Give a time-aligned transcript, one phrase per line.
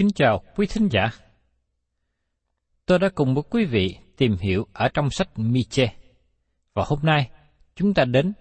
[0.00, 1.10] Kính chào quý thính giả.
[2.86, 5.94] Tôi đã cùng với quý vị tìm hiểu ở trong sách Miche.
[6.74, 7.30] Và hôm nay,
[7.74, 8.32] chúng ta đến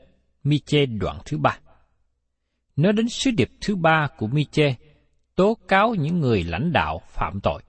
[0.44, 1.60] Miche đoạn thứ ba.
[2.76, 4.76] Nói đến sứ điệp thứ ba của Miche,
[5.36, 7.64] tố cáo những người lãnh đạo phạm tội.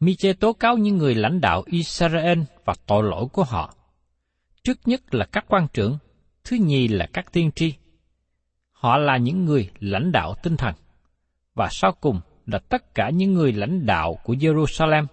[0.00, 3.74] Miche tố cáo những người lãnh đạo Israel và tội lỗi của họ.
[4.62, 5.98] Trước nhất là các quan trưởng,
[6.44, 7.74] thứ nhì là các tiên tri.
[8.72, 10.74] Họ là những người lãnh đạo tinh thần.
[11.54, 15.06] Và sau cùng là tất cả những người lãnh đạo của Jerusalem,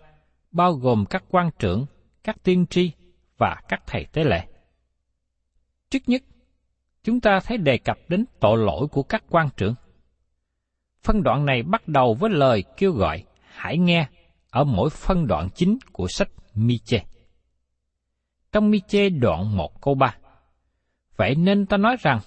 [0.52, 1.86] bao gồm các quan trưởng,
[2.24, 2.92] các tiên tri
[3.38, 4.48] và các thầy tế lễ.
[5.90, 6.22] Trước nhất,
[7.04, 9.76] chúng ta thấy đề cập đến tội lỗi của các quan trưởng.
[11.04, 14.08] Phân đoạn này bắt đầu với lời kêu gọi hãy nghe
[14.50, 17.04] ở mỗi phân đoạn chính của sách Miche.
[18.52, 20.18] Trong Miche đoạn 1 câu 3.
[21.18, 22.20] Vậy nên ta nói rằng,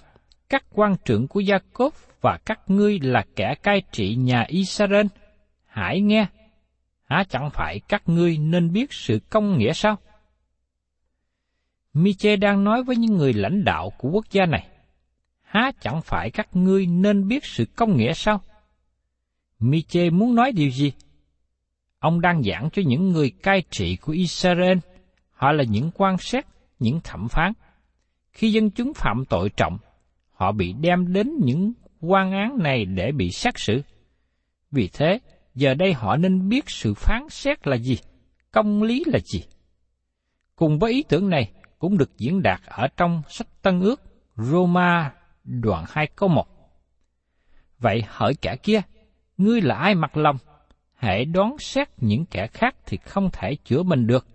[0.49, 5.07] các quan trưởng của Gia Cốp và các ngươi là kẻ cai trị nhà Israel,
[5.65, 6.25] hãy nghe,
[7.03, 9.97] há chẳng phải các ngươi nên biết sự công nghĩa sao?
[11.93, 14.67] Miche đang nói với những người lãnh đạo của quốc gia này,
[15.41, 18.41] há chẳng phải các ngươi nên biết sự công nghĩa sao?
[19.59, 20.91] Miche muốn nói điều gì?
[21.99, 24.77] Ông đang giảng cho những người cai trị của Israel,
[25.31, 26.47] họ là những quan sát,
[26.79, 27.53] những thẩm phán.
[28.31, 29.77] Khi dân chúng phạm tội trọng,
[30.39, 33.81] họ bị đem đến những quan án này để bị xét xử.
[34.71, 35.19] Vì thế,
[35.55, 37.97] giờ đây họ nên biết sự phán xét là gì,
[38.51, 39.43] công lý là gì.
[40.55, 44.01] Cùng với ý tưởng này cũng được diễn đạt ở trong sách Tân ước
[44.35, 45.13] Roma
[45.43, 46.45] đoạn 2 câu 1.
[47.79, 48.81] Vậy hỡi kẻ kia,
[49.37, 50.37] ngươi là ai mặc lòng?
[50.93, 54.27] Hãy đoán xét những kẻ khác thì không thể chữa mình được,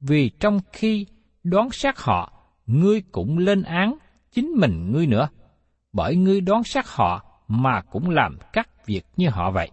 [0.00, 1.06] vì trong khi
[1.42, 2.32] đoán xét họ,
[2.66, 3.94] ngươi cũng lên án
[4.34, 5.28] chính mình ngươi nữa
[5.92, 9.70] bởi ngươi đoán sát họ mà cũng làm các việc như họ vậy.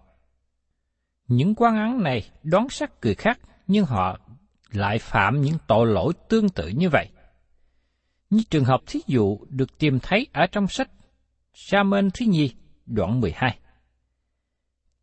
[1.27, 4.19] Những quan án này đoán sát người khác, nhưng họ
[4.71, 7.09] lại phạm những tội lỗi tương tự như vậy.
[8.29, 10.89] Như trường hợp thí dụ được tìm thấy ở trong sách
[11.53, 12.51] Samen thứ nhì,
[12.85, 13.57] đoạn 12.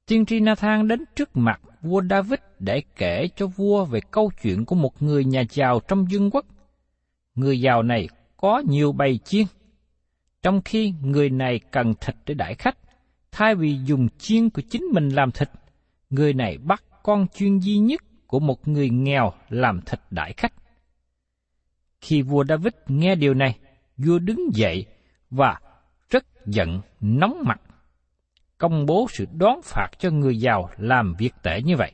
[0.06, 4.64] Tiên tri Nathan đến trước mặt vua David để kể cho vua về câu chuyện
[4.64, 6.46] của một người nhà giàu trong dương quốc.
[7.34, 8.08] Người giàu này
[8.40, 9.46] có nhiều bầy chiên,
[10.42, 12.78] trong khi người này cần thịt để đãi khách,
[13.32, 15.50] thay vì dùng chiên của chính mình làm thịt,
[16.10, 20.52] người này bắt con chuyên duy nhất của một người nghèo làm thịt đãi khách.
[22.00, 23.58] Khi vua David nghe điều này,
[23.96, 24.86] vua đứng dậy
[25.30, 25.60] và
[26.10, 27.60] rất giận, nóng mặt.
[28.58, 31.92] công bố sự đoán phạt cho người giàu làm việc tệ như vậy.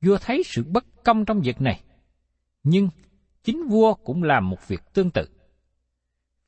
[0.00, 1.80] Vua thấy sự bất công trong việc này,
[2.62, 2.88] nhưng
[3.46, 5.28] chính vua cũng làm một việc tương tự.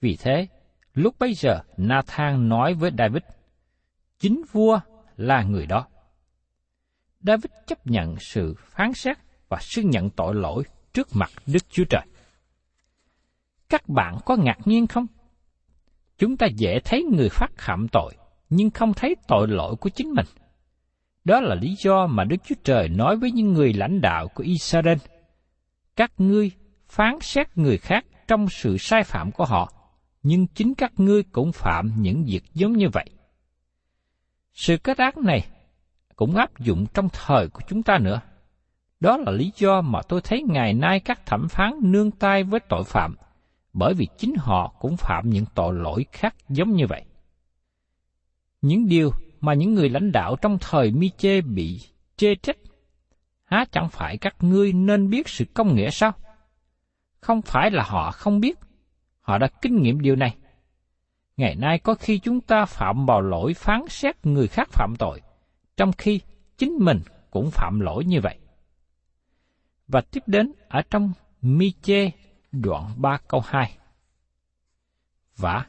[0.01, 0.47] Vì thế,
[0.95, 3.23] lúc bấy giờ Nathan nói với David,
[4.19, 4.81] chính vua
[5.17, 5.87] là người đó.
[7.21, 9.17] David chấp nhận sự phán xét
[9.49, 12.07] và xưng nhận tội lỗi trước mặt Đức Chúa Trời.
[13.69, 15.07] Các bạn có ngạc nhiên không?
[16.19, 18.15] Chúng ta dễ thấy người phát phạm tội,
[18.51, 20.27] nhưng không thấy tội lỗi của chính mình.
[21.25, 24.43] Đó là lý do mà Đức Chúa Trời nói với những người lãnh đạo của
[24.43, 24.99] Israel.
[25.97, 26.51] Các ngươi
[26.89, 29.73] phán xét người khác trong sự sai phạm của họ,
[30.23, 33.05] nhưng chính các ngươi cũng phạm những việc giống như vậy.
[34.53, 35.47] Sự kết ác này
[36.17, 38.21] cũng áp dụng trong thời của chúng ta nữa.
[39.01, 42.61] Đó là lý do mà tôi thấy ngày nay các thẩm phán nương tay với
[42.61, 43.17] tội phạm,
[43.73, 47.05] bởi vì chính họ cũng phạm những tội lỗi khác giống như vậy.
[48.63, 51.81] Những điều mà những người lãnh đạo trong thời mi chê bị
[52.17, 52.57] chê trách,
[53.45, 56.13] há chẳng phải các ngươi nên biết sự công nghĩa sao?
[57.21, 58.59] Không phải là họ không biết,
[59.21, 60.37] họ đã kinh nghiệm điều này.
[61.37, 65.21] Ngày nay có khi chúng ta phạm vào lỗi phán xét người khác phạm tội,
[65.77, 66.21] trong khi
[66.59, 67.01] chính mình
[67.31, 68.39] cũng phạm lỗi như vậy.
[69.89, 71.13] Và tiếp đến ở trong
[71.43, 72.11] mi chê
[72.53, 73.79] đoạn 3 câu 2.
[75.37, 75.67] Và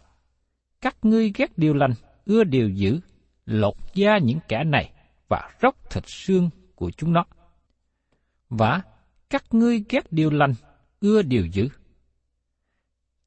[0.82, 1.94] các ngươi ghét điều lành,
[2.26, 3.00] ưa điều dữ,
[3.46, 4.92] lột da những kẻ này
[5.28, 7.26] và róc thịt xương của chúng nó.
[8.50, 8.82] Và
[9.30, 10.54] các ngươi ghét điều lành,
[11.00, 11.70] ưa điều dữ.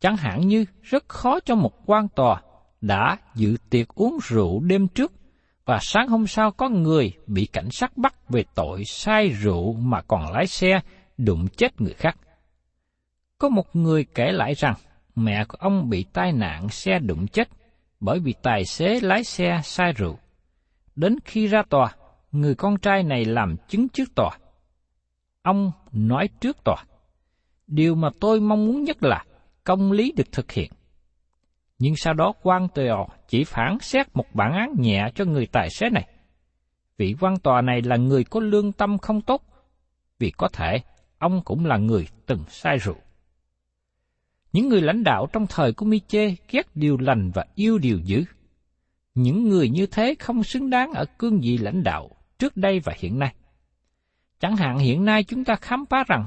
[0.00, 2.42] Chẳng hạn như rất khó cho một quan tòa
[2.80, 5.12] đã dự tiệc uống rượu đêm trước
[5.64, 10.02] và sáng hôm sau có người bị cảnh sát bắt về tội sai rượu mà
[10.02, 10.80] còn lái xe
[11.18, 12.16] đụng chết người khác.
[13.38, 14.74] Có một người kể lại rằng
[15.14, 17.48] mẹ của ông bị tai nạn xe đụng chết
[18.00, 20.18] bởi vì tài xế lái xe sai rượu.
[20.96, 21.94] Đến khi ra tòa,
[22.32, 24.38] người con trai này làm chứng trước tòa.
[25.42, 26.84] Ông nói trước tòa,
[27.72, 29.24] điều mà tôi mong muốn nhất là
[29.64, 30.72] công lý được thực hiện.
[31.78, 35.70] Nhưng sau đó quan tòa chỉ phán xét một bản án nhẹ cho người tài
[35.70, 36.08] xế này.
[36.96, 39.42] Vị quan tòa này là người có lương tâm không tốt,
[40.18, 40.80] vì có thể
[41.18, 42.96] ông cũng là người từng sai rượu.
[44.52, 48.24] Những người lãnh đạo trong thời của Miche ghét điều lành và yêu điều dữ.
[49.14, 52.92] Những người như thế không xứng đáng ở cương vị lãnh đạo trước đây và
[52.96, 53.34] hiện nay.
[54.40, 56.26] Chẳng hạn hiện nay chúng ta khám phá rằng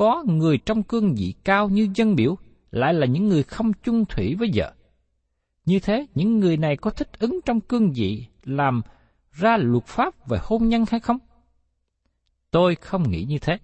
[0.00, 2.36] có người trong cương vị cao như dân biểu
[2.70, 4.74] lại là những người không chung thủy với vợ.
[5.64, 8.82] Như thế, những người này có thích ứng trong cương vị làm
[9.32, 11.18] ra luật pháp về hôn nhân hay không?
[12.50, 13.58] Tôi không nghĩ như thế.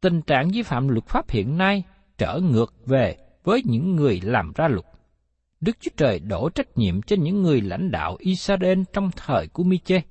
[0.00, 1.82] Tình trạng vi phạm luật pháp hiện nay
[2.18, 4.86] trở ngược về với những người làm ra luật.
[5.60, 9.62] Đức Chúa Trời đổ trách nhiệm cho những người lãnh đạo Israel trong thời của
[9.62, 10.02] Miche,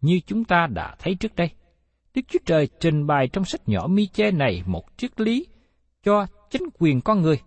[0.00, 1.50] Như chúng ta đã thấy trước đây,
[2.14, 5.46] Đức Chúa Trời trình bày trong sách nhỏ Mi-chê này một triết lý
[6.02, 7.40] cho chính quyền con người.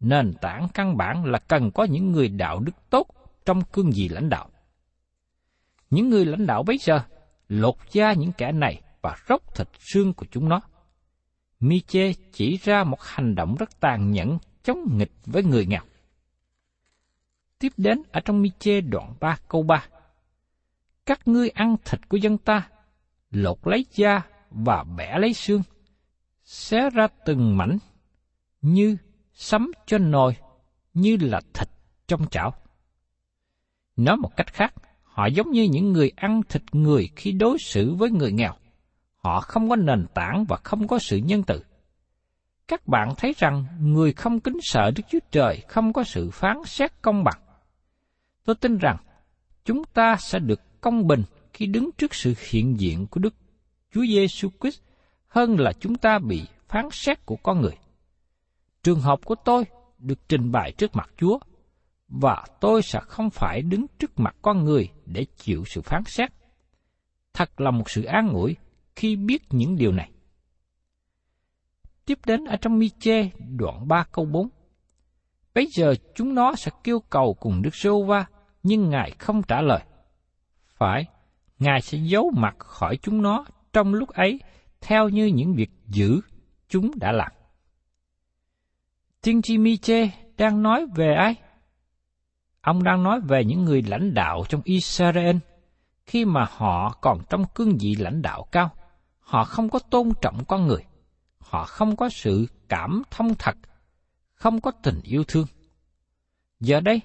[0.00, 3.06] Nền tảng căn bản là cần có những người đạo đức tốt
[3.44, 4.50] trong cương vị lãnh đạo.
[5.90, 7.00] Những người lãnh đạo bấy giờ
[7.48, 10.60] lột da những kẻ này và róc thịt xương của chúng nó.
[11.60, 15.82] Miche chỉ ra một hành động rất tàn nhẫn chống nghịch với người nghèo.
[17.58, 19.86] Tiếp đến ở trong Miche đoạn 3 câu 3.
[21.06, 22.68] Các ngươi ăn thịt của dân ta,
[23.30, 25.62] lột lấy da và bẻ lấy xương,
[26.44, 27.78] xé ra từng mảnh
[28.60, 28.96] như
[29.32, 30.36] sắm cho nồi,
[30.94, 31.68] như là thịt
[32.06, 32.54] trong chảo.
[33.96, 37.94] Nói một cách khác, họ giống như những người ăn thịt người khi đối xử
[37.94, 38.54] với người nghèo.
[39.16, 41.64] Họ không có nền tảng và không có sự nhân từ.
[42.68, 46.56] Các bạn thấy rằng người không kính sợ Đức Chúa Trời không có sự phán
[46.64, 47.40] xét công bằng.
[48.44, 48.96] Tôi tin rằng
[49.64, 51.22] chúng ta sẽ được công bình
[51.58, 53.34] khi đứng trước sự hiện diện của Đức
[53.94, 54.80] Chúa Giêsu Christ
[55.28, 57.78] hơn là chúng ta bị phán xét của con người.
[58.82, 59.64] Trường hợp của tôi
[59.98, 61.38] được trình bày trước mặt Chúa,
[62.08, 66.30] và tôi sẽ không phải đứng trước mặt con người để chịu sự phán xét.
[67.32, 68.56] Thật là một sự an ủi
[68.96, 70.10] khi biết những điều này.
[72.06, 74.48] Tiếp đến ở trong Mi-chê đoạn 3 câu 4.
[75.54, 78.26] Bây giờ chúng nó sẽ kêu cầu cùng Đức Sô va
[78.62, 79.80] nhưng Ngài không trả lời.
[80.66, 81.06] Phải,
[81.58, 84.40] Ngài sẽ giấu mặt khỏi chúng nó trong lúc ấy
[84.80, 86.20] theo như những việc dữ
[86.68, 87.32] chúng đã làm.
[89.22, 91.34] Tiên tri Mi-chê đang nói về ai?
[92.60, 95.36] Ông đang nói về những người lãnh đạo trong Israel
[96.06, 98.70] khi mà họ còn trong cương vị lãnh đạo cao.
[99.20, 100.84] Họ không có tôn trọng con người.
[101.38, 103.56] Họ không có sự cảm thông thật,
[104.34, 105.46] không có tình yêu thương.
[106.60, 107.00] Giờ đây,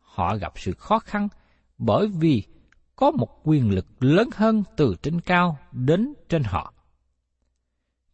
[0.00, 1.28] họ gặp sự khó khăn
[1.78, 2.42] bởi vì
[2.96, 6.72] có một quyền lực lớn hơn từ trên cao đến trên họ.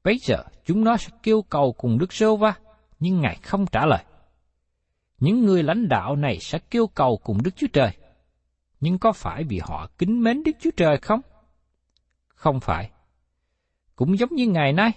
[0.04, 2.54] Bây giờ chúng nó sẽ kêu cầu cùng Đức Sô Va,
[3.00, 4.04] nhưng Ngài không trả lời.
[5.18, 7.90] Những người lãnh đạo này sẽ kêu cầu cùng Đức Chúa Trời.
[8.80, 11.20] Nhưng có phải vì họ kính mến Đức Chúa Trời không?
[12.28, 12.90] Không phải.
[13.96, 14.90] Cũng giống như ngày nay,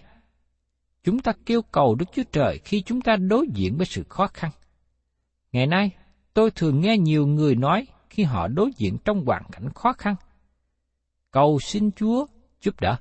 [1.04, 4.28] chúng ta kêu cầu Đức Chúa Trời khi chúng ta đối diện với sự khó
[4.28, 4.52] khăn.
[5.52, 5.92] Ngày nay,
[6.34, 10.16] tôi thường nghe nhiều người nói khi họ đối diện trong hoàn cảnh khó khăn.
[11.32, 12.26] Cầu xin Chúa
[12.62, 12.96] giúp đỡ.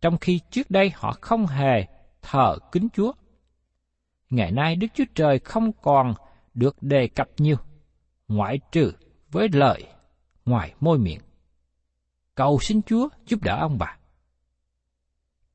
[0.00, 1.86] Trong khi trước đây họ không hề
[2.22, 3.12] thờ kính Chúa.
[4.30, 6.14] Ngày nay Đức Chúa Trời không còn
[6.54, 7.56] được đề cập nhiều,
[8.28, 8.92] ngoại trừ
[9.30, 9.86] với lời
[10.44, 11.20] ngoài môi miệng.
[12.34, 13.96] Cầu xin Chúa giúp đỡ ông bà.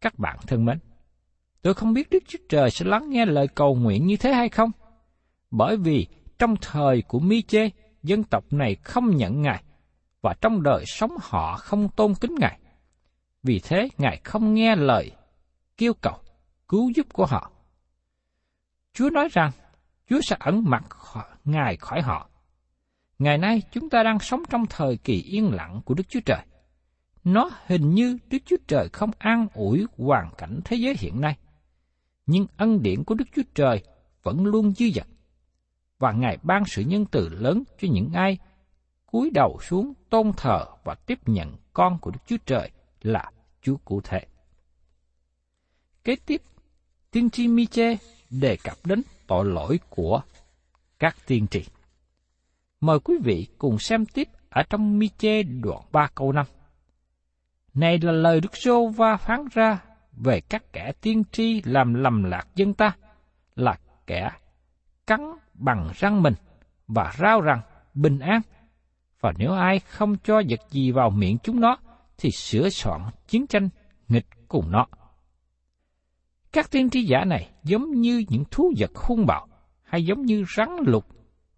[0.02, 0.80] Các bạn thân mến,
[1.62, 4.50] tôi không biết Đức Chúa Trời sẽ lắng nghe lời cầu nguyện như thế hay
[4.50, 4.72] không,
[5.52, 6.08] bởi vì
[6.40, 7.70] trong thời của Mi-chê,
[8.06, 9.64] dân tộc này không nhận Ngài,
[10.22, 12.60] và trong đời sống họ không tôn kính Ngài.
[13.44, 15.12] Vì thế, Ngài không nghe lời
[15.78, 16.18] kêu cầu,
[16.68, 17.52] cứu giúp của họ.
[18.94, 19.52] Chúa nói rằng,
[20.10, 20.84] Chúa sẽ ẩn mặt
[21.46, 22.30] Ngài khỏi họ.
[23.20, 26.46] Ngày nay chúng ta đang sống trong thời kỳ yên lặng của Đức Chúa Trời.
[27.24, 31.38] Nó hình như Đức Chúa Trời không an ủi hoàn cảnh thế giới hiện nay.
[32.26, 33.84] Nhưng ân điển của Đức Chúa Trời
[34.24, 35.08] vẫn luôn dư dật.
[36.00, 38.38] Và Ngài ban sự nhân từ lớn cho những ai
[39.06, 42.72] cúi đầu xuống tôn thờ và tiếp nhận con của Đức Chúa Trời
[43.02, 44.26] là Chúa cụ thể.
[46.04, 46.42] Kế tiếp,
[47.12, 47.98] tiên tri Miche
[48.30, 50.22] đề cập đến tội lỗi của
[51.00, 51.66] các tiên tri.
[52.82, 56.46] Mời quý vị cùng xem tiếp ở trong Miche đoạn 3 câu 5.
[57.74, 62.24] Này là lời Đức Sô Va phán ra về các kẻ tiên tri làm lầm
[62.24, 62.96] lạc dân ta,
[63.56, 64.32] là kẻ
[65.08, 65.22] cắn
[65.58, 66.34] bằng răng mình
[66.88, 67.62] và rao rằng
[67.94, 68.42] bình an.
[69.22, 71.78] Và nếu ai không cho vật gì vào miệng chúng nó,
[72.18, 73.70] thì sửa soạn chiến tranh
[74.08, 74.88] nghịch cùng nó.
[76.52, 79.48] Các tiên tri giả này giống như những thú vật hung bạo,
[79.84, 81.06] hay giống như rắn lục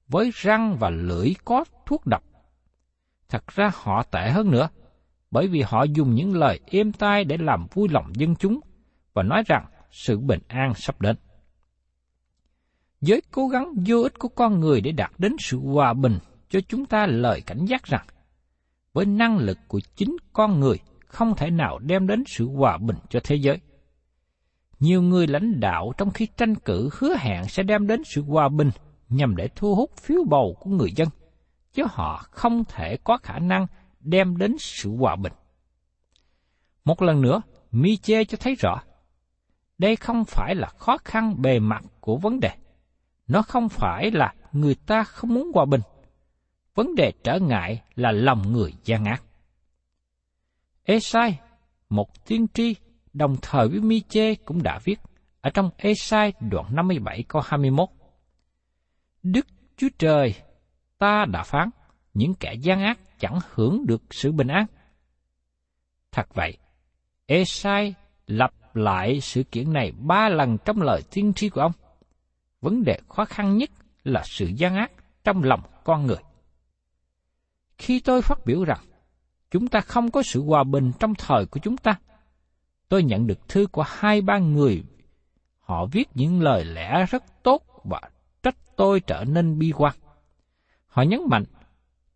[0.07, 2.23] với răng và lưỡi có thuốc độc.
[3.29, 4.69] Thật ra họ tệ hơn nữa,
[5.31, 8.59] bởi vì họ dùng những lời êm tai để làm vui lòng dân chúng
[9.13, 11.15] và nói rằng sự bình an sắp đến.
[13.01, 16.59] Với cố gắng vô ích của con người để đạt đến sự hòa bình cho
[16.69, 18.05] chúng ta lời cảnh giác rằng
[18.93, 20.77] với năng lực của chính con người
[21.07, 23.59] không thể nào đem đến sự hòa bình cho thế giới.
[24.79, 28.49] Nhiều người lãnh đạo trong khi tranh cử hứa hẹn sẽ đem đến sự hòa
[28.49, 28.69] bình
[29.09, 31.09] nhằm để thu hút phiếu bầu của người dân,
[31.73, 33.67] chứ họ không thể có khả năng
[33.99, 35.33] đem đến sự hòa bình.
[36.85, 38.81] Một lần nữa, Miche cho thấy rõ,
[39.77, 42.51] đây không phải là khó khăn bề mặt của vấn đề.
[43.27, 45.81] Nó không phải là người ta không muốn hòa bình.
[46.75, 49.23] Vấn đề trở ngại là lòng người gian ác.
[50.83, 51.39] Esai,
[51.89, 52.75] một tiên tri
[53.13, 54.99] đồng thời với Miche cũng đã viết
[55.41, 57.89] ở trong Esai đoạn 57 câu 21.
[59.23, 60.35] Đức Chúa Trời
[60.97, 61.69] ta đã phán,
[62.13, 64.65] những kẻ gian ác chẳng hưởng được sự bình an.
[66.11, 66.57] Thật vậy,
[67.25, 67.93] Esai
[68.27, 71.71] lặp lại sự kiện này ba lần trong lời tiên tri của ông.
[72.67, 73.69] Vấn đề khó khăn nhất
[74.03, 74.91] là sự gian ác
[75.23, 76.23] trong lòng con người.
[77.77, 78.79] Khi tôi phát biểu rằng
[79.51, 81.99] chúng ta không có sự hòa bình trong thời của chúng ta,
[82.89, 84.83] tôi nhận được thư của hai ba người.
[85.59, 88.01] Họ viết những lời lẽ rất tốt và
[88.43, 89.95] trách tôi trở nên bi quan.
[90.87, 91.45] Họ nhấn mạnh,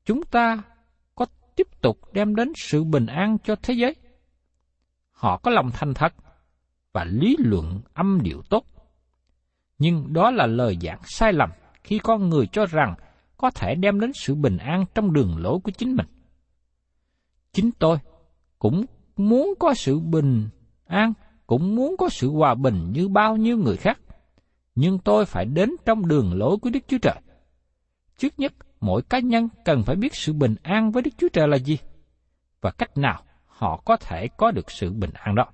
[0.06, 0.64] chúng ta
[1.16, 3.96] có tiếp tục đem đến sự bình an cho thế giới.
[5.12, 6.14] Họ có lòng thành thật
[6.94, 8.66] và lý luận âm điệu tốt.
[9.82, 11.50] Nhưng đó là lời giảng sai lầm
[11.84, 12.96] khi con người cho rằng
[13.38, 16.06] có thể đem đến sự bình an trong đường lối của chính mình.
[17.54, 17.98] Chính tôi
[18.60, 18.86] cũng
[19.18, 20.50] muốn có sự bình
[20.86, 21.14] an,
[21.48, 24.00] cũng muốn có sự hòa bình như bao nhiêu người khác.
[24.76, 27.22] Nhưng tôi phải đến trong đường lối của Đức Chúa Trời.
[28.18, 31.48] Trước nhất, mỗi cá nhân cần phải biết sự bình an với Đức Chúa Trời
[31.48, 31.78] là gì,
[32.62, 35.46] và cách nào họ có thể có được sự bình an đó.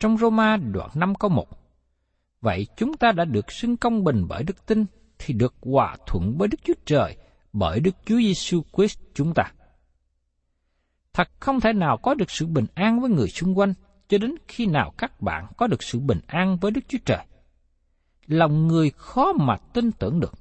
[0.00, 1.61] Trong Roma đoạn 5 câu 1
[2.42, 4.84] Vậy chúng ta đã được xưng công bình bởi đức tin
[5.18, 7.16] thì được hòa thuận với Đức Chúa Trời
[7.52, 9.52] bởi Đức Chúa Giêsu Christ chúng ta.
[11.12, 13.74] Thật không thể nào có được sự bình an với người xung quanh
[14.08, 17.24] cho đến khi nào các bạn có được sự bình an với Đức Chúa Trời.
[18.26, 20.34] Lòng người khó mà tin tưởng được.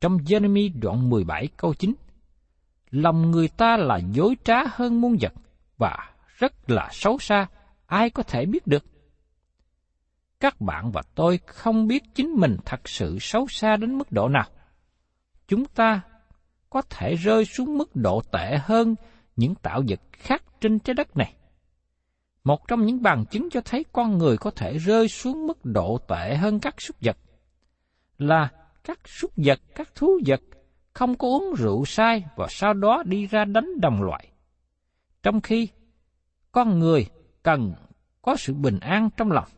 [0.00, 1.94] Trong Jeremy đoạn 17 câu 9,
[2.90, 5.32] Lòng người ta là dối trá hơn muôn vật
[5.78, 5.96] và
[6.38, 7.46] rất là xấu xa,
[7.86, 8.84] ai có thể biết được
[10.42, 14.28] các bạn và tôi không biết chính mình thật sự xấu xa đến mức độ
[14.28, 14.44] nào.
[15.48, 16.00] Chúng ta
[16.70, 18.94] có thể rơi xuống mức độ tệ hơn
[19.36, 21.34] những tạo vật khác trên trái đất này.
[22.44, 25.98] Một trong những bằng chứng cho thấy con người có thể rơi xuống mức độ
[26.08, 27.16] tệ hơn các súc vật
[28.18, 28.48] là
[28.84, 30.40] các súc vật, các thú vật
[30.92, 34.28] không có uống rượu sai và sau đó đi ra đánh đồng loại.
[35.22, 35.68] Trong khi
[36.52, 37.06] con người
[37.42, 37.72] cần
[38.22, 39.48] có sự bình an trong lòng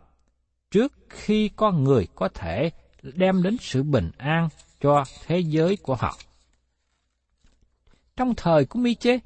[0.75, 2.71] trước khi con người có thể
[3.03, 4.49] đem đến sự bình an
[4.81, 6.19] cho thế giới của họ.
[8.17, 9.19] Trong thời của Mi-chê,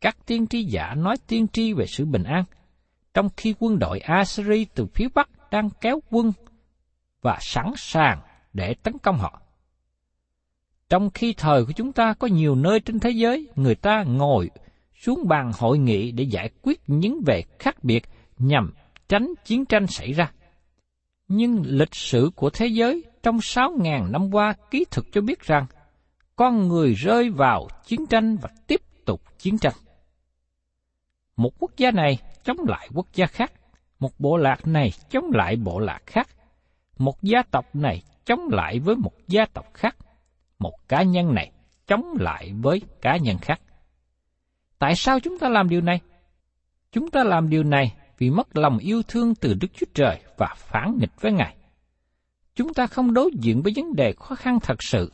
[0.00, 2.44] các tiên tri giả nói tiên tri về sự bình an,
[3.14, 6.32] trong khi quân đội Assyri từ phía Bắc đang kéo quân
[7.22, 8.20] và sẵn sàng
[8.52, 9.40] để tấn công họ.
[10.88, 14.50] Trong khi thời của chúng ta có nhiều nơi trên thế giới, người ta ngồi
[15.00, 18.04] xuống bàn hội nghị để giải quyết những về khác biệt
[18.38, 18.74] nhằm
[19.08, 20.32] tránh chiến tranh xảy ra.
[21.36, 25.66] Nhưng lịch sử của thế giới trong 6.000 năm qua ký thực cho biết rằng
[26.36, 29.74] con người rơi vào chiến tranh và tiếp tục chiến tranh.
[31.36, 33.52] Một quốc gia này chống lại quốc gia khác,
[34.00, 36.28] một bộ lạc này chống lại bộ lạc khác,
[36.98, 39.96] một gia tộc này chống lại với một gia tộc khác,
[40.58, 41.52] một cá nhân này
[41.86, 43.60] chống lại với cá nhân khác.
[44.78, 46.00] Tại sao chúng ta làm điều này?
[46.92, 50.54] Chúng ta làm điều này vì mất lòng yêu thương từ Đức Chúa Trời và
[50.56, 51.56] phản nghịch với Ngài.
[52.54, 55.12] Chúng ta không đối diện với vấn đề khó khăn thật sự,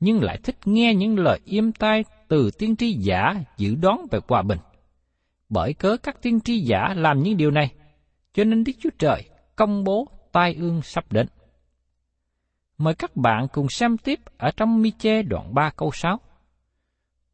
[0.00, 4.18] nhưng lại thích nghe những lời im tai từ tiên tri giả dự đoán về
[4.28, 4.58] hòa bình.
[5.48, 7.74] Bởi cớ các tiên tri giả làm những điều này,
[8.34, 9.24] cho nên Đức Chúa Trời
[9.56, 11.26] công bố tai ương sắp đến.
[12.78, 16.20] Mời các bạn cùng xem tiếp ở trong Mi-chê đoạn 3 câu 6.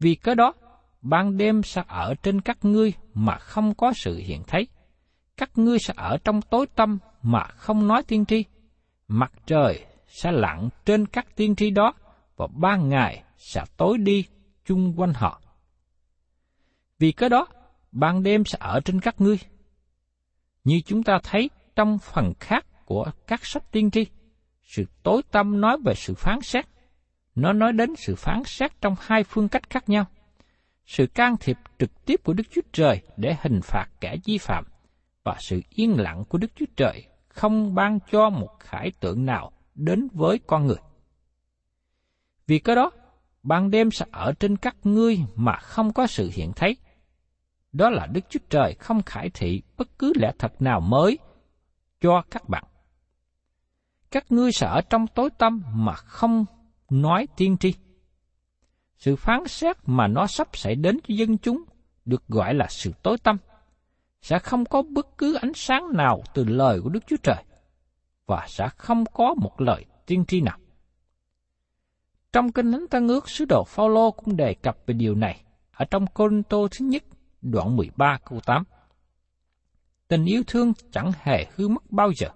[0.00, 0.52] Vì cớ đó,
[1.02, 4.66] ban đêm sẽ ở trên các ngươi mà không có sự hiện thấy.
[5.38, 8.44] Các ngươi sẽ ở trong tối tâm mà không nói tiên tri.
[9.08, 11.94] Mặt trời sẽ lặn trên các tiên tri đó
[12.36, 14.24] và ban ngày sẽ tối đi
[14.64, 15.40] chung quanh họ.
[16.98, 17.46] Vì cái đó,
[17.92, 19.38] ban đêm sẽ ở trên các ngươi.
[20.64, 24.06] Như chúng ta thấy trong phần khác của các sách tiên tri,
[24.62, 26.66] sự tối tâm nói về sự phán xét.
[27.34, 30.04] Nó nói đến sự phán xét trong hai phương cách khác nhau.
[30.86, 34.64] Sự can thiệp trực tiếp của Đức Chúa Trời để hình phạt kẻ vi phạm
[35.28, 39.52] và sự yên lặng của Đức Chúa Trời không ban cho một khải tượng nào
[39.74, 40.80] đến với con người.
[42.46, 42.90] Vì cái đó,
[43.42, 46.76] ban đêm sẽ ở trên các ngươi mà không có sự hiện thấy.
[47.72, 51.18] Đó là Đức Chúa Trời không khải thị bất cứ lẽ thật nào mới
[52.00, 52.64] cho các bạn
[54.10, 56.44] các ngươi sẽ ở trong tối tâm mà không
[56.90, 57.74] nói tiên tri.
[58.96, 61.62] Sự phán xét mà nó sắp xảy đến cho dân chúng
[62.04, 63.38] được gọi là sự tối tâm.
[64.22, 67.44] Sẽ không có bất cứ ánh sáng nào từ lời của Đức Chúa Trời
[68.26, 70.58] và sẽ không có một lời tiên tri nào.
[72.32, 75.84] Trong kinh Thánh Tân ước, sứ đồ Phaolô cũng đề cập về điều này ở
[75.84, 77.04] trong Côn Tô thứ nhất,
[77.42, 78.64] đoạn 13 câu 8.
[80.08, 82.28] Tình yêu thương chẳng hề hư mất bao giờ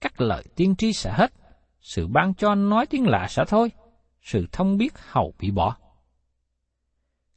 [0.00, 1.32] các lời tiên tri sẽ hết,
[1.80, 3.70] sự ban cho nói tiếng lạ sẽ thôi,
[4.22, 5.76] sự thông biết hầu bị bỏ.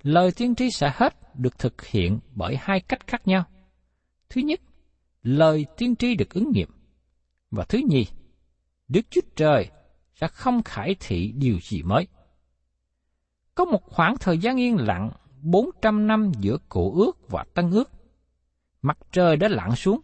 [0.02, 3.44] Lời tiên tri sẽ hết được thực hiện bởi hai cách khác nhau.
[4.30, 4.62] Thứ nhất,
[5.24, 6.70] lời tiên tri được ứng nghiệm.
[7.52, 8.06] Và thứ nhì,
[8.88, 9.70] Đức Chúa Trời
[10.16, 12.08] sẽ không khải thị điều gì mới.
[13.56, 15.12] Có một khoảng thời gian yên lặng
[15.42, 17.92] 400 năm giữa cổ ước và tân ước.
[18.82, 20.02] Mặt trời đã lặn xuống,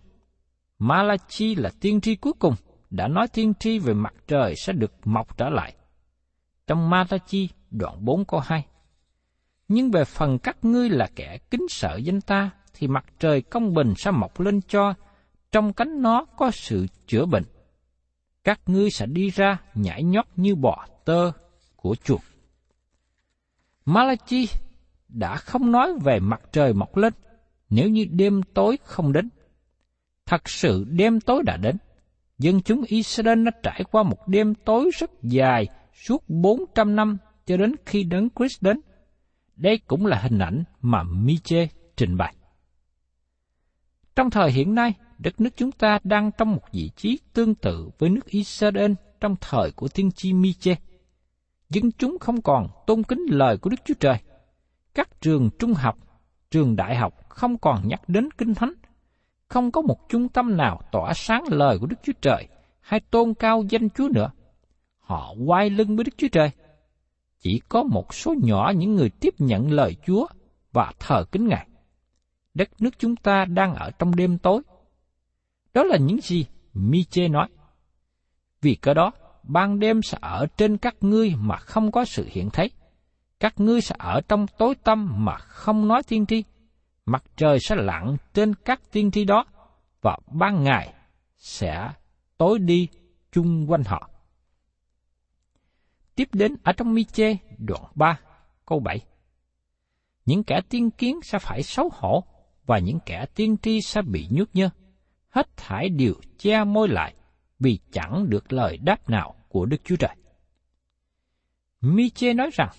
[0.80, 2.56] Malachi là tiên tri cuối cùng,
[2.90, 5.76] đã nói tiên tri về mặt trời sẽ được mọc trở lại.
[6.68, 8.66] Trong Malachi đoạn 4 câu 2.
[9.68, 13.74] Nhưng về phần các ngươi là kẻ kính sợ danh ta, thì mặt trời công
[13.74, 14.94] bình sẽ mọc lên cho,
[15.52, 17.44] trong cánh nó có sự chữa bệnh.
[18.44, 21.32] Các ngươi sẽ đi ra nhảy nhót như bò tơ
[21.76, 22.22] của chuột.
[23.86, 24.48] Malachi
[25.08, 27.14] đã không nói về mặt trời mọc lên
[27.70, 29.30] nếu như đêm tối không đến.
[30.26, 31.78] Thật sự đêm tối đã đến.
[32.38, 37.58] Dân chúng Israel đã trải qua một đêm tối rất dài suốt 400 năm cho
[37.58, 38.80] đến khi đấng Christ đến.
[39.56, 42.36] Đây cũng là hình ảnh mà Miche trình bày.
[44.16, 47.90] Trong thời hiện nay, đất nước chúng ta đang trong một vị trí tương tự
[48.00, 50.76] với nước Israel trong thời của tiên tri Miche.
[51.70, 54.18] Dân chúng không còn tôn kính lời của Đức Chúa Trời.
[54.94, 55.98] Các trường trung học,
[56.52, 58.74] trường đại học không còn nhắc đến kinh thánh
[59.48, 62.48] không có một trung tâm nào tỏa sáng lời của Đức Chúa Trời
[62.82, 64.32] hay tôn cao danh Chúa nữa.
[65.00, 66.52] Họ quay lưng với Đức Chúa Trời.
[67.40, 70.28] Chỉ có một số nhỏ những người tiếp nhận lời Chúa
[70.72, 71.68] và thờ kính Ngài.
[72.56, 74.62] Đất nước chúng ta đang ở trong đêm tối.
[75.74, 77.48] Đó là những gì Miche nói,
[78.62, 79.12] Vì cơ đó,
[79.44, 82.72] ban đêm sẽ ở trên các ngươi mà không có sự hiện thấy.
[83.40, 86.44] Các ngươi sẽ ở trong tối tâm mà không nói tiên tri.
[87.06, 89.46] Mặt trời sẽ lặn trên các tiên tri đó,
[90.02, 90.94] và ban ngày
[91.38, 91.90] sẽ
[92.38, 92.88] tối đi
[93.32, 94.10] chung quanh họ.
[96.16, 98.20] Tiếp đến ở trong Mi-chê đoạn 3,
[98.66, 99.00] câu 7.
[100.26, 102.24] Những kẻ tiên kiến sẽ phải xấu hổ,
[102.66, 104.70] và những kẻ tiên tri sẽ bị nhút nhơ.
[105.30, 107.16] Hết thải đều che môi lại,
[107.60, 110.16] vì chẳng được lời đáp nào của Đức Chúa Trời.
[111.82, 112.70] Miche nói rằng,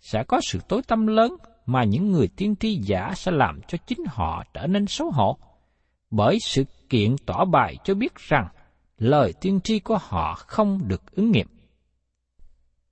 [0.00, 3.78] sẽ có sự tối tâm lớn mà những người tiên tri giả sẽ làm cho
[3.86, 5.38] chính họ trở nên xấu hổ,
[6.10, 8.48] bởi sự kiện tỏ bài cho biết rằng
[8.98, 11.46] lời tiên tri của họ không được ứng nghiệm.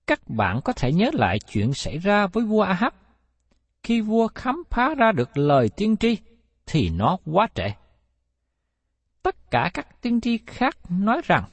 [0.07, 2.93] Các bạn có thể nhớ lại chuyện xảy ra với vua Ahab.
[3.83, 6.17] Khi vua khám phá ra được lời tiên tri,
[6.73, 7.73] thì nó quá trễ.
[9.23, 11.45] Tất cả các tiên tri khác nói rằng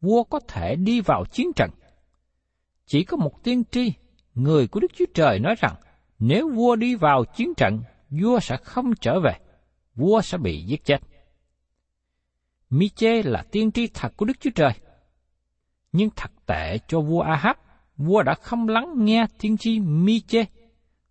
[0.00, 1.70] vua có thể đi vào chiến trận.
[2.86, 3.92] Chỉ có một tiên tri,
[4.34, 5.74] người của Đức Chúa Trời nói rằng
[6.18, 9.32] nếu vua đi vào chiến trận, vua sẽ không trở về,
[9.94, 10.98] vua sẽ bị giết chết.
[12.70, 14.72] Miche là tiên tri thật của Đức Chúa Trời.
[15.92, 17.56] Nhưng thật tệ cho vua Ahab,
[17.96, 20.44] vua đã không lắng nghe tiên tri Miche.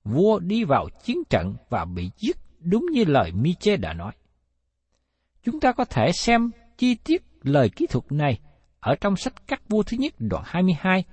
[0.04, 4.12] Vua đi vào chiến trận và bị giết đúng như lời Miche đã nói.
[5.44, 8.40] Chúng ta có thể xem chi tiết lời kỹ thuật này
[8.80, 11.04] ở trong sách các vua thứ nhất đoạn 22,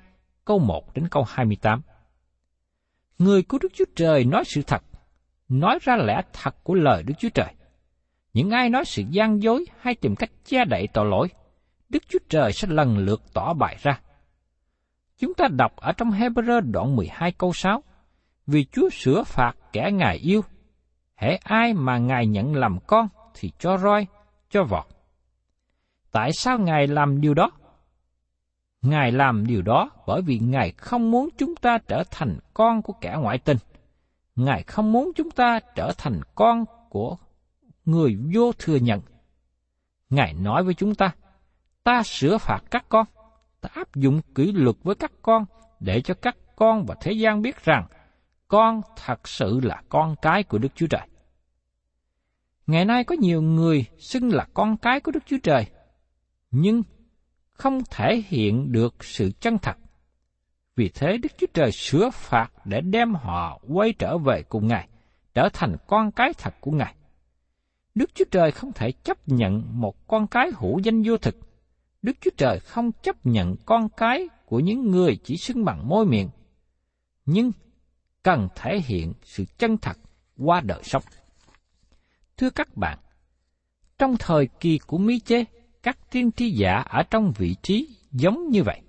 [0.45, 1.83] câu 1 đến câu 28.
[3.19, 4.83] Người của Đức Chúa Trời nói sự thật,
[5.49, 7.55] nói ra lẽ thật của lời Đức Chúa Trời.
[8.33, 11.29] Những ai nói sự gian dối hay tìm cách che đậy tội lỗi,
[11.88, 14.01] Đức Chúa Trời sẽ lần lượt tỏ bại ra.
[15.19, 17.83] Chúng ta đọc ở trong Hebrew đoạn 12 câu 6,
[18.47, 20.43] Vì Chúa sửa phạt kẻ Ngài yêu,
[21.22, 24.06] hễ ai mà Ngài nhận làm con thì cho roi,
[24.50, 24.87] cho vọt.
[26.12, 27.50] Tại sao Ngài làm điều đó?
[28.82, 32.92] Ngài làm điều đó bởi vì Ngài không muốn chúng ta trở thành con của
[33.00, 33.56] kẻ ngoại tình.
[34.37, 37.16] Ngài không muốn chúng ta trở thành con của
[37.85, 39.00] người vô thừa nhận.
[40.11, 41.11] Ngài nói với chúng ta,
[41.85, 43.06] ta sửa phạt các con,
[43.61, 45.44] ta áp dụng kỷ luật với các con
[45.80, 47.87] để cho các con và thế gian biết rằng
[48.48, 51.06] con thật sự là con cái của Đức Chúa Trời.
[52.72, 55.66] Ngày nay có nhiều người xưng là con cái của Đức Chúa Trời,
[56.50, 56.82] nhưng
[57.52, 59.76] không thể hiện được sự chân thật.
[60.76, 64.88] Vì thế Đức Chúa Trời sửa phạt để đem họ quay trở về cùng Ngài,
[65.35, 66.94] trở thành con cái thật của Ngài.
[67.94, 71.37] Đức Chúa Trời không thể chấp nhận một con cái hữu danh vô thực.
[72.02, 76.06] Đức Chúa Trời không chấp nhận con cái của những người chỉ xưng bằng môi
[76.06, 76.28] miệng,
[77.26, 77.52] nhưng
[78.22, 79.98] cần thể hiện sự chân thật
[80.37, 81.02] qua đời sống.
[82.42, 82.98] Thưa các bạn,
[83.98, 85.44] trong thời kỳ của Mỹ Chê,
[85.83, 88.81] các tiên tri giả ở trong vị trí giống như vậy.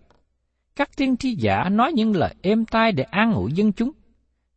[0.75, 3.91] Các tiên tri giả nói những lời êm tai để an ủi dân chúng.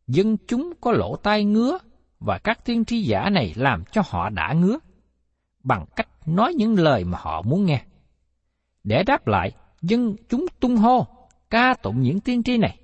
[0.07, 1.77] Dân chúng có lỗ tai ngứa
[2.19, 4.79] và các tiên tri giả này làm cho họ đã ngứa
[5.63, 7.81] bằng cách nói những lời mà họ muốn nghe.
[8.83, 11.07] Để đáp lại, dân chúng tung hô,
[11.49, 12.79] ca tụng những tiên tri này.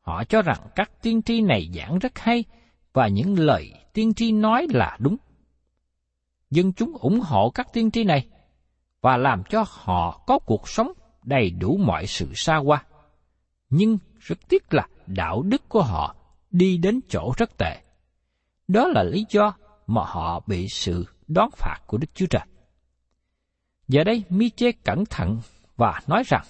[0.00, 2.44] Họ cho rằng các tiên tri này giảng rất hay
[2.92, 5.16] và những lời tiên tri nói là đúng.
[6.56, 8.28] Dân chúng ủng hộ các tiên tri này
[9.00, 10.92] và làm cho họ có cuộc sống
[11.24, 12.84] đầy đủ mọi sự xa hoa.
[13.68, 16.16] Nhưng rất tiếc là đạo đức của họ
[16.50, 17.82] đi đến chỗ rất tệ.
[18.68, 19.54] Đó là lý do
[19.86, 22.46] mà họ bị sự đón phạt của Đức Chúa Trời.
[23.88, 25.38] Giờ đây Mi-chê cẩn thận
[25.76, 26.44] và nói rằng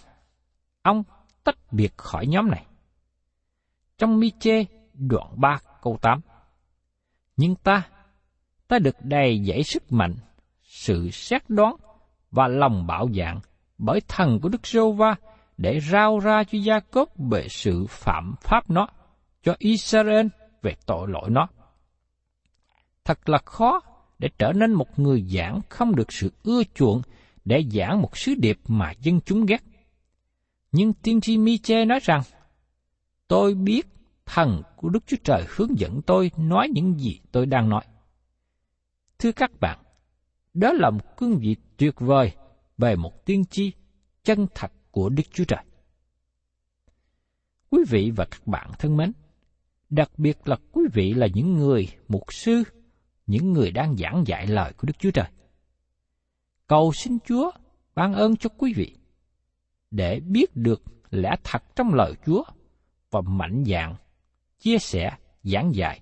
[0.82, 1.02] ông
[1.44, 2.66] tách biệt khỏi nhóm này.
[3.98, 4.64] Trong Mi-chê
[4.94, 6.20] đoạn 3 câu 8
[7.36, 7.88] Nhưng ta,
[8.68, 10.14] ta được đầy dẫy sức mạnh,
[10.62, 11.76] sự xét đoán
[12.30, 13.40] và lòng bạo dạng
[13.78, 15.14] bởi thần của Đức Rô Va
[15.56, 18.86] để rao ra cho Gia Cốp về sự phạm pháp nó,
[19.42, 20.26] cho Israel
[20.62, 21.48] về tội lỗi nó.
[23.04, 23.80] Thật là khó
[24.18, 27.02] để trở nên một người giảng không được sự ưa chuộng
[27.44, 29.62] để giảng một sứ điệp mà dân chúng ghét.
[30.72, 32.22] Nhưng tiên tri Miche nói rằng,
[33.28, 33.86] tôi biết
[34.26, 37.84] thần của Đức Chúa Trời hướng dẫn tôi nói những gì tôi đang nói.
[39.18, 39.78] Thưa các bạn,
[40.54, 42.32] đó là một cương vị tuyệt vời
[42.78, 43.72] về một tiên tri
[44.24, 45.64] chân thật của Đức Chúa Trời.
[47.70, 49.12] Quý vị và các bạn thân mến,
[49.90, 52.62] đặc biệt là quý vị là những người mục sư,
[53.26, 55.28] những người đang giảng dạy lời của Đức Chúa Trời.
[56.66, 57.50] Cầu xin Chúa
[57.94, 58.96] ban ơn cho quý vị
[59.90, 62.44] để biết được lẽ thật trong lời Chúa
[63.10, 63.94] và mạnh dạn
[64.58, 66.00] chia sẻ, giảng dạy,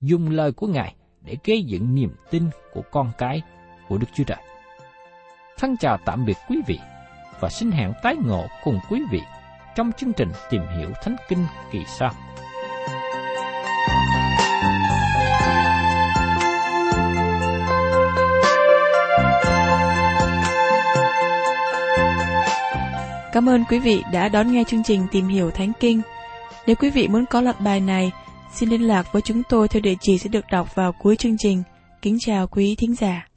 [0.00, 3.42] dùng lời của Ngài để gây dựng niềm tin của con cái
[3.88, 4.38] của Đức Chúa Trời.
[5.58, 6.78] Thân chào tạm biệt quý vị
[7.40, 9.20] và xin hẹn tái ngộ cùng quý vị
[9.74, 12.12] trong chương trình tìm hiểu Thánh Kinh kỳ sau.
[23.32, 26.02] Cảm ơn quý vị đã đón nghe chương trình Tìm hiểu Thánh Kinh.
[26.66, 28.12] Nếu quý vị muốn có loạt bài này,
[28.54, 31.36] xin liên lạc với chúng tôi theo địa chỉ sẽ được đọc vào cuối chương
[31.38, 31.62] trình.
[32.02, 33.28] Kính chào quý thính giả.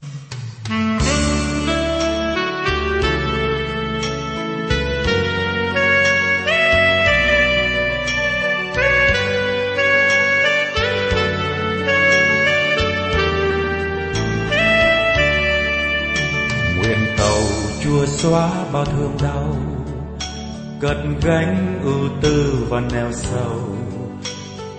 [16.78, 17.42] nguyện cầu
[17.84, 19.56] chúa xóa bao thương đau,
[20.80, 23.67] cất gánh ưu tư và neo sầu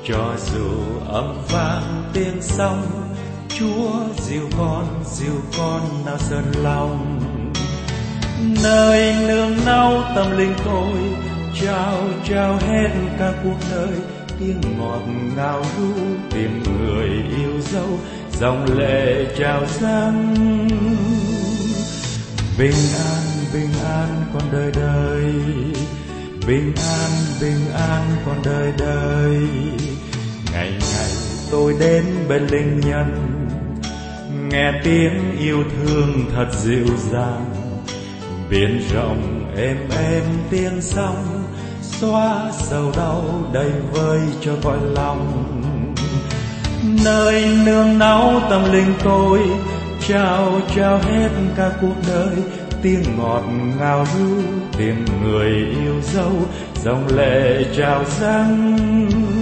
[0.10, 0.68] cho dù
[1.08, 2.82] âm vang tiếng sóng,
[3.60, 7.20] chúa dìu con dìu con nào giận lòng.
[8.64, 10.94] Nơi nương náu tâm linh tôi,
[11.62, 11.98] trao
[12.30, 14.00] trao hết cả cuộc đời.
[14.40, 15.02] Tiếng ngọt
[15.36, 15.94] ngào ru
[16.32, 18.00] tìm người yêu dấu,
[18.40, 20.36] dòng lệ trào dâng.
[22.60, 25.34] Bình an bình an con đời đời.
[26.48, 29.50] Bình an bình an con đời đời
[30.54, 31.10] ngày ngày
[31.52, 33.36] tôi đến bên linh nhân,
[34.50, 37.46] nghe tiếng yêu thương thật dịu dàng.
[38.50, 41.44] Biển rộng êm êm tiếng sóng,
[41.82, 45.46] xóa sầu đau đầy vơi cho cõi lòng.
[47.06, 49.40] Nơi nương náu tâm linh tôi,
[50.08, 52.36] trao trao hết cả cuộc đời.
[52.82, 53.44] Tiếng ngọt
[53.80, 54.42] ngào ru
[54.78, 55.52] tiếng người
[55.84, 56.32] yêu dấu,
[56.84, 59.39] dòng lệ trào dâng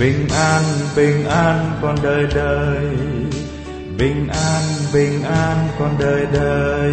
[0.00, 0.62] bình an
[0.96, 2.84] bình an con đời đời.
[3.98, 4.62] Bình an
[4.94, 6.92] bình an con đời đời.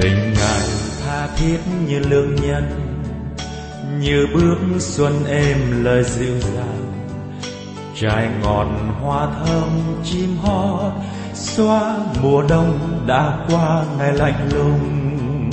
[0.00, 0.68] Tình ngài
[1.06, 2.83] tha thiết như lương nhân
[4.04, 7.08] như bước xuân êm lời dịu dàng.
[8.00, 8.66] Trái ngọt
[9.00, 9.68] hoa thơm
[10.04, 10.92] chim hót,
[11.34, 15.50] xóa mùa đông đã qua ngày lạnh lùng.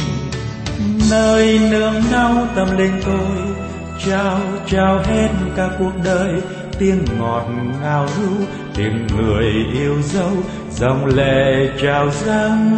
[1.12, 3.56] Nơi nương náu tâm linh tôi,
[4.06, 6.42] trao trao hết cả cuộc đời.
[6.80, 7.46] Tiếng ngọt
[7.82, 10.32] ngào ru, tiếng người yêu dấu,
[10.72, 12.78] dòng lệ trào dâng.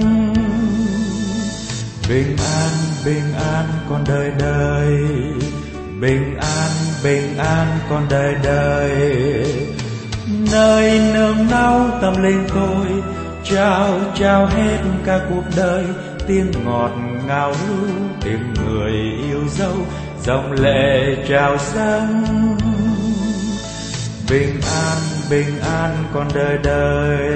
[2.09, 2.69] Bình an
[3.05, 5.03] bình an con đời đời
[6.03, 6.71] bình an
[7.03, 8.91] bình an con đời đời.
[10.51, 12.87] Nơi nương náu tâm linh tôi,
[13.43, 15.85] trao trao hết cả cuộc đời.
[16.27, 16.91] Tiếng ngọt
[17.27, 17.87] ngào lưu
[18.21, 18.91] tìm người
[19.27, 19.75] yêu dấu,
[20.23, 22.25] dòng lệ trào dâng.
[24.29, 24.97] Bình an
[25.29, 27.29] bình an con đời đời.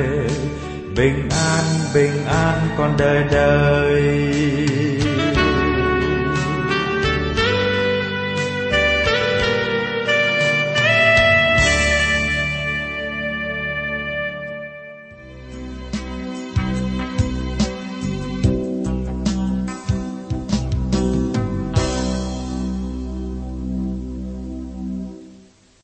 [0.96, 4.77] Bình an bình an con đời đời.